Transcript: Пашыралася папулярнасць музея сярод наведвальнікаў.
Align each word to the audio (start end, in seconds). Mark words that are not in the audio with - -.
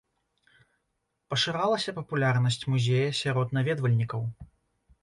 Пашыралася 1.33 1.95
папулярнасць 1.99 2.61
музея 2.73 3.09
сярод 3.21 3.47
наведвальнікаў. 3.61 4.21